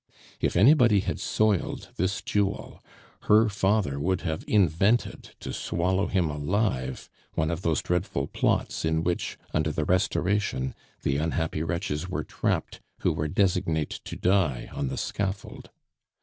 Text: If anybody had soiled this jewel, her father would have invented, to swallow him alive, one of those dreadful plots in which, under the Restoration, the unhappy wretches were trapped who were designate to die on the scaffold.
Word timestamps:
If 0.39 0.55
anybody 0.55 1.01
had 1.01 1.19
soiled 1.19 1.89
this 1.97 2.23
jewel, 2.23 2.81
her 3.25 3.49
father 3.49 3.99
would 3.99 4.21
have 4.21 4.43
invented, 4.47 5.35
to 5.41 5.53
swallow 5.53 6.07
him 6.07 6.27
alive, 6.27 7.07
one 7.35 7.51
of 7.51 7.61
those 7.61 7.83
dreadful 7.83 8.25
plots 8.25 8.83
in 8.83 9.03
which, 9.03 9.37
under 9.53 9.71
the 9.71 9.85
Restoration, 9.85 10.73
the 11.03 11.17
unhappy 11.17 11.61
wretches 11.61 12.09
were 12.09 12.23
trapped 12.23 12.81
who 13.01 13.13
were 13.13 13.27
designate 13.27 13.91
to 14.05 14.15
die 14.15 14.69
on 14.73 14.87
the 14.87 14.97
scaffold. 14.97 15.69